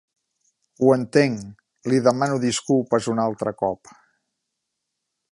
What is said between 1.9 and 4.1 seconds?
li demano disculpes un altre cop.